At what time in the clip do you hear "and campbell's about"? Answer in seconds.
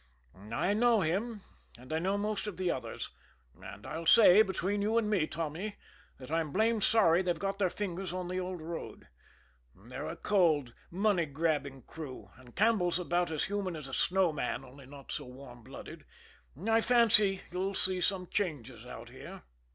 12.35-13.29